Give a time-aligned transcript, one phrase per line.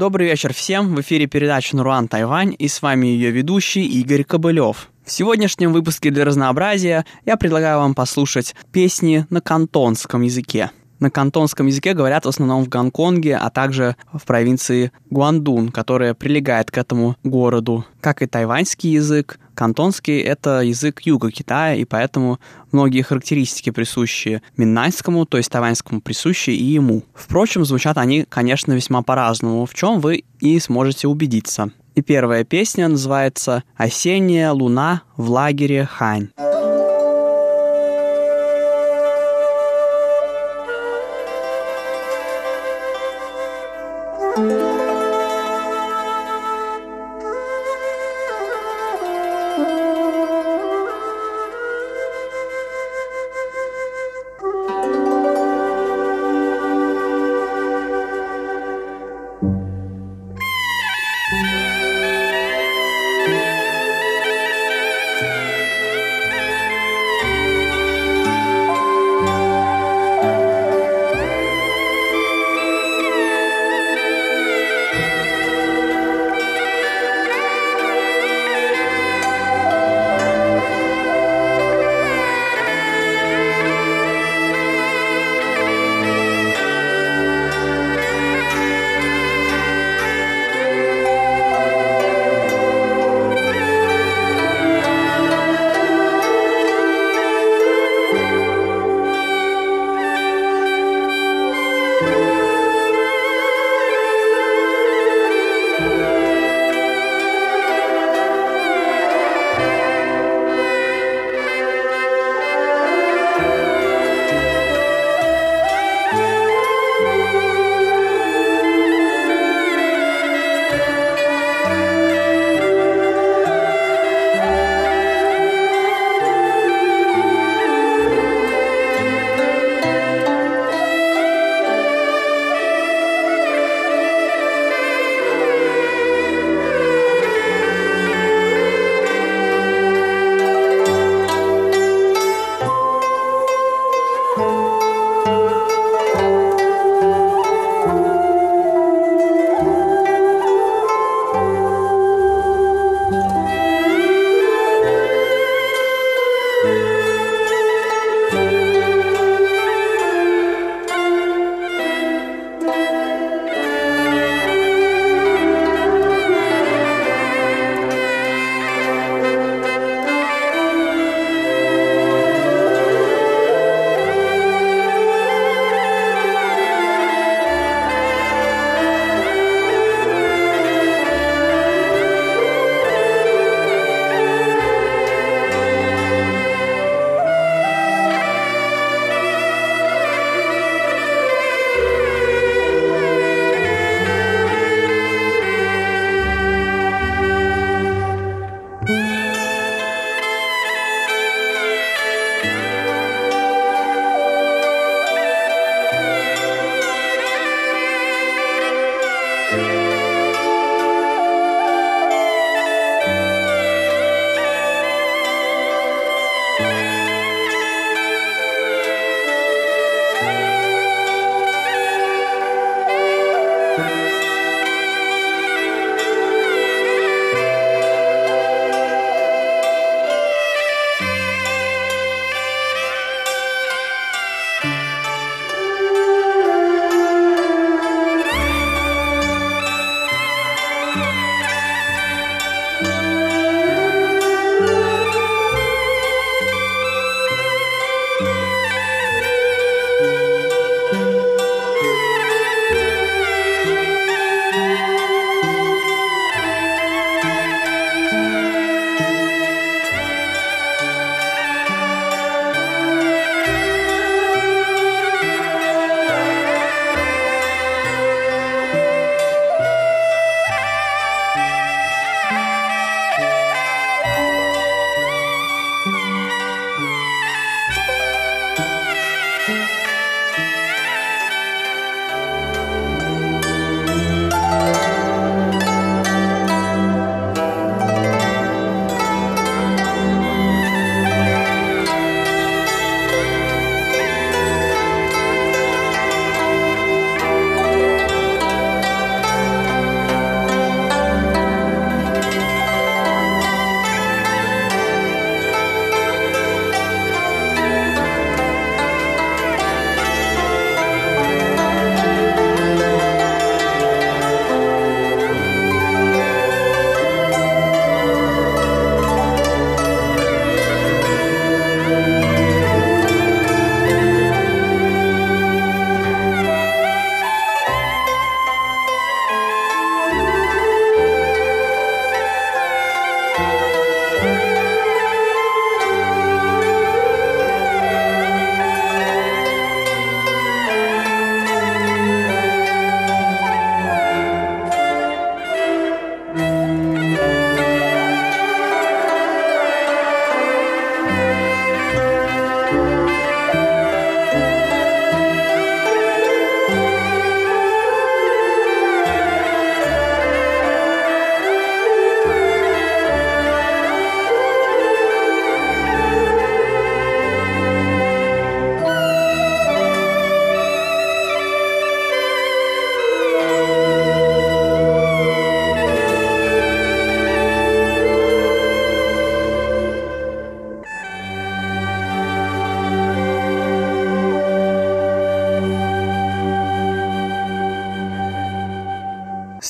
[0.00, 0.94] Добрый вечер всем.
[0.94, 4.88] В эфире передача «Нуруан Тайвань» и с вами ее ведущий Игорь Кобылев.
[5.04, 10.70] В сегодняшнем выпуске для разнообразия я предлагаю вам послушать песни на кантонском языке.
[11.00, 16.70] На кантонском языке говорят в основном в Гонконге, а также в провинции Гуандун, которая прилегает
[16.70, 17.84] к этому городу.
[18.00, 22.40] Как и тайваньский язык, кантонский— это язык юга Китая, и поэтому
[22.72, 27.02] многие характеристики, присущие миннайскому, то есть тайваньскому, присущи и ему.
[27.12, 31.70] Впрочем, звучат они, конечно, весьма по-разному, в чем вы и сможете убедиться.
[31.94, 36.30] И первая песня называется «Осенняя луна в лагере Хань».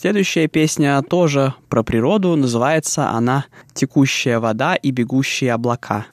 [0.01, 3.45] Следующая песня тоже про природу, называется она
[3.75, 6.07] «Текущая вода и бегущие облака».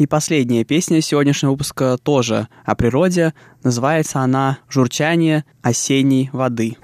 [0.00, 3.34] И последняя песня сегодняшнего выпуска тоже о природе.
[3.62, 6.78] Называется она «Журчание осенней воды».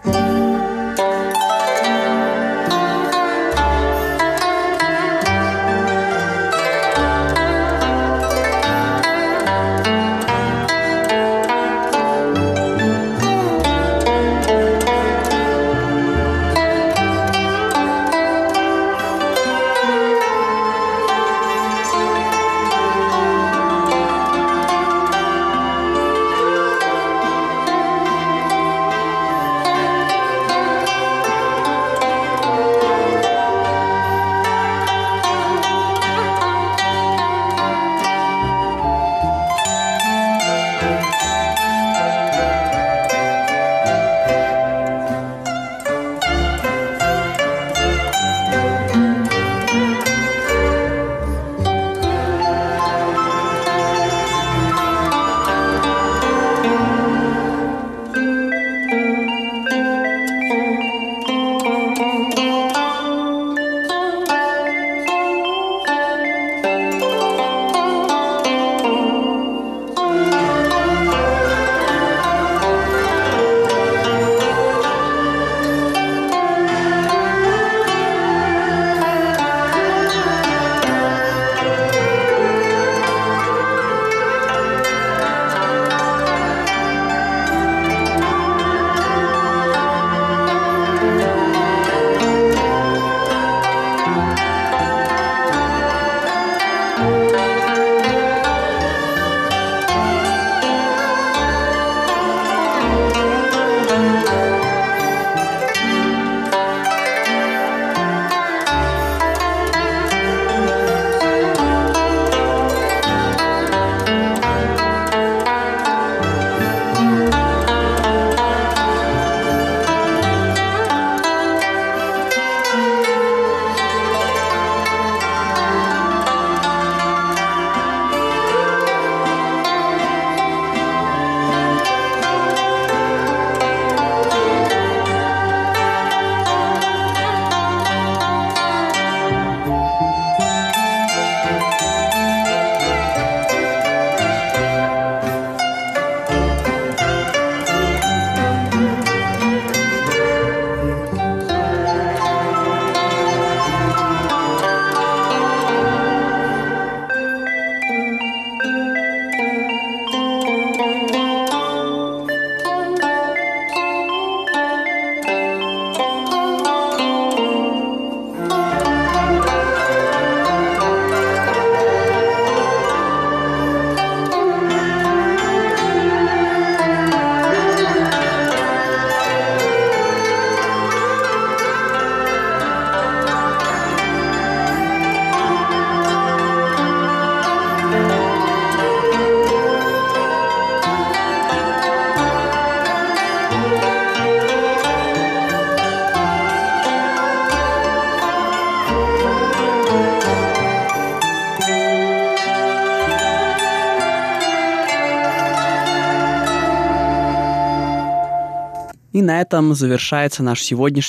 [209.37, 211.03] На этом завершается наш сегодняшний